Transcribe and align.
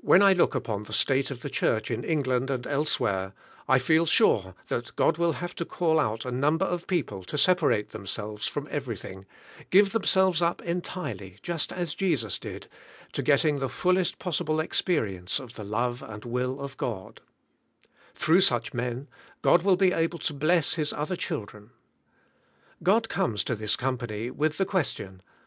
When 0.00 0.20
I 0.20 0.34
look 0.34 0.54
upon 0.54 0.82
the 0.82 0.92
state 0.92 1.30
of 1.30 1.40
the 1.40 1.48
church 1.48 1.90
in 1.90 2.04
Eng 2.04 2.24
land 2.24 2.50
and 2.50 2.66
elsewhere, 2.66 3.32
I 3.66 3.78
feel 3.78 4.04
sure 4.04 4.54
that 4.68 4.94
God 4.96 5.16
will 5.16 5.32
have 5.32 5.54
to 5.54 5.64
call 5.64 5.98
out 5.98 6.26
a 6.26 6.30
number 6.30 6.66
of 6.66 6.86
people 6.86 7.24
to 7.24 7.38
separate 7.38 7.88
themselves 7.88 8.46
from 8.46 8.68
everything, 8.70 9.24
give 9.70 9.92
themselves 9.92 10.42
up 10.42 10.60
entirely, 10.60 11.38
just 11.40 11.72
as 11.72 11.94
Jesus 11.94 12.38
did, 12.38 12.66
to 13.12 13.22
getting 13.22 13.58
the 13.58 13.70
fullest 13.70 14.18
possible 14.18 14.56
experi 14.56 15.16
ence 15.16 15.38
of 15.40 15.54
the 15.54 15.64
love 15.64 16.02
and 16.02 16.26
will 16.26 16.60
of 16.60 16.76
God; 16.76 17.22
through 18.12 18.40
such 18.42 18.74
men 18.74 19.08
God 19.40 19.62
will 19.62 19.76
be 19.76 19.90
able 19.92 20.18
to 20.18 20.34
bless 20.34 20.74
His 20.74 20.92
other 20.92 21.16
children. 21.16 21.70
God 22.82 23.08
comes 23.08 23.42
to 23.44 23.56
this 23.56 23.74
company 23.74 24.30
with 24.30 24.58
the 24.58 24.66
question. 24.66 25.22